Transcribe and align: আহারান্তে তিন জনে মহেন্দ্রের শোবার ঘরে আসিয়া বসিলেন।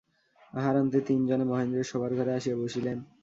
আহারান্তে 0.53 0.99
তিন 1.07 1.19
জনে 1.29 1.45
মহেন্দ্রের 1.45 1.89
শোবার 1.91 2.11
ঘরে 2.15 2.31
আসিয়া 2.33 2.55
বসিলেন। 2.55 2.97